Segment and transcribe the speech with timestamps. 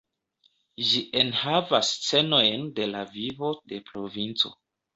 [0.91, 4.55] Ĝi enhavas scenojn de la vivo de provinco.